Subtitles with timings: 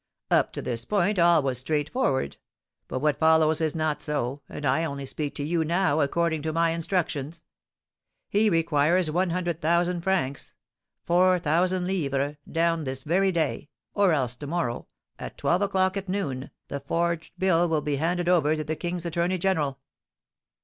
[0.31, 2.37] Up to this point all was straightforward,
[2.87, 6.51] but what follows is not so, and I only speak to you now according to
[6.51, 7.43] my instructions.
[8.27, 10.55] He requires one hundred thousand francs
[11.07, 14.87] (4,000_l._) down this very day, or else to morrow,
[15.19, 19.05] at twelve o'clock at noon, the forged bill will be handed over to the king's
[19.05, 19.79] attorney general."